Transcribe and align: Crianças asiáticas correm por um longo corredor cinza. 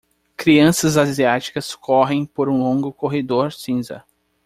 Crianças 0.35 0.97
asiáticas 0.97 1.75
correm 1.75 2.25
por 2.25 2.49
um 2.49 2.57
longo 2.57 2.91
corredor 2.91 3.51
cinza. 3.53 4.03